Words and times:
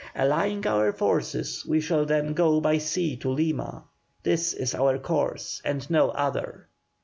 Allying 0.15 0.65
our 0.65 0.91
forces, 0.91 1.63
we 1.63 1.79
shall 1.79 2.05
then 2.07 2.33
go 2.33 2.59
by 2.59 2.79
sea 2.79 3.15
to 3.17 3.29
Lima. 3.29 3.83
This 4.23 4.51
is 4.53 4.73
our 4.73 4.97
course, 4.97 5.61
and 5.63 5.87
no 5.91 6.09
other." 6.09 6.67